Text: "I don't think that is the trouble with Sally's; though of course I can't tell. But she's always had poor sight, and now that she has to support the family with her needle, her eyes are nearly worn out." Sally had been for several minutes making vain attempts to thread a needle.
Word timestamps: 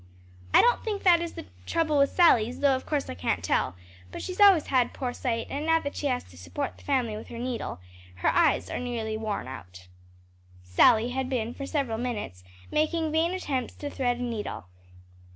"I 0.51 0.61
don't 0.63 0.83
think 0.83 1.03
that 1.03 1.21
is 1.21 1.33
the 1.33 1.45
trouble 1.67 1.99
with 1.99 2.09
Sally's; 2.09 2.61
though 2.61 2.75
of 2.75 2.87
course 2.87 3.07
I 3.07 3.13
can't 3.13 3.43
tell. 3.43 3.75
But 4.11 4.23
she's 4.23 4.39
always 4.41 4.65
had 4.65 4.93
poor 4.95 5.13
sight, 5.13 5.45
and 5.51 5.63
now 5.63 5.79
that 5.79 5.95
she 5.95 6.07
has 6.07 6.23
to 6.23 6.37
support 6.39 6.79
the 6.79 6.83
family 6.83 7.15
with 7.15 7.27
her 7.27 7.37
needle, 7.37 7.79
her 8.15 8.29
eyes 8.29 8.67
are 8.71 8.79
nearly 8.79 9.15
worn 9.15 9.47
out." 9.47 9.87
Sally 10.63 11.09
had 11.09 11.29
been 11.29 11.53
for 11.53 11.67
several 11.67 11.99
minutes 11.99 12.43
making 12.71 13.11
vain 13.11 13.31
attempts 13.35 13.75
to 13.75 13.91
thread 13.91 14.17
a 14.17 14.23
needle. 14.23 14.65